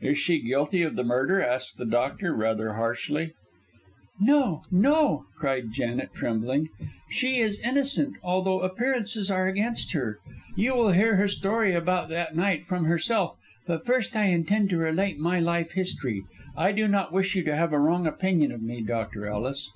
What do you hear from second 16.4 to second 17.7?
I do not wish you to